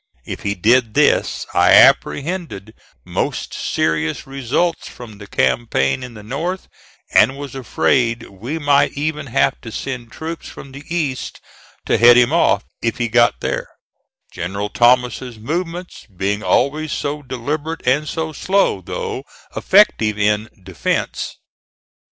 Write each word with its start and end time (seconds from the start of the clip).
If 0.25 0.41
he 0.41 0.55
did 0.55 0.95
this, 0.95 1.45
I 1.53 1.73
apprehended 1.73 2.73
most 3.05 3.53
serious 3.53 4.25
results 4.25 4.89
from 4.89 5.19
the 5.19 5.27
campaign 5.27 6.01
in 6.01 6.15
the 6.15 6.23
North, 6.23 6.67
and 7.13 7.37
was 7.37 7.53
afraid 7.53 8.23
we 8.27 8.57
might 8.57 8.93
even 8.93 9.27
have 9.27 9.61
to 9.61 9.71
send 9.71 10.11
troops 10.11 10.49
from 10.49 10.71
the 10.71 10.83
East 10.89 11.39
to 11.85 11.99
head 11.99 12.17
him 12.17 12.33
off 12.33 12.63
if 12.81 12.97
he 12.97 13.09
got 13.09 13.41
there, 13.41 13.67
General 14.31 14.69
Thomas's 14.69 15.37
movements 15.37 16.07
being 16.07 16.41
always 16.41 16.91
so 16.91 17.21
deliberate 17.21 17.85
and 17.85 18.07
so 18.07 18.33
slow, 18.33 18.81
though 18.81 19.23
effective 19.55 20.17
in 20.17 20.49
defence. 20.63 21.35